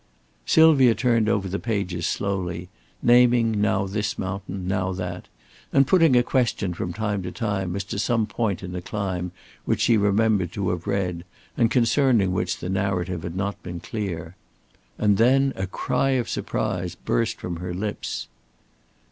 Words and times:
Sylvia 0.47 0.95
turned 0.95 1.29
over 1.29 1.47
the 1.47 1.59
pages 1.59 2.07
slowly, 2.07 2.69
naming 3.03 3.61
now 3.61 3.85
this 3.85 4.17
mountain, 4.17 4.67
now 4.67 4.91
that, 4.93 5.27
and 5.71 5.85
putting 5.85 6.15
a 6.15 6.23
question 6.23 6.73
from 6.73 6.91
time 6.91 7.21
to 7.21 7.31
time 7.31 7.75
as 7.75 7.83
to 7.83 7.99
some 7.99 8.25
point 8.25 8.63
in 8.63 8.73
a 8.75 8.81
climb 8.81 9.31
which 9.65 9.81
she 9.81 9.97
remembered 9.97 10.51
to 10.53 10.69
have 10.69 10.87
read 10.87 11.23
and 11.55 11.69
concerning 11.69 12.31
which 12.33 12.57
the 12.57 12.67
narrative 12.67 13.21
had 13.21 13.35
not 13.35 13.61
been 13.61 13.79
clear. 13.79 14.35
And 14.97 15.17
then 15.17 15.53
a 15.55 15.67
cry 15.67 16.17
of 16.17 16.27
surprise 16.27 16.95
burst 16.95 17.39
from 17.39 17.57
her 17.57 17.71
lips. 17.71 18.27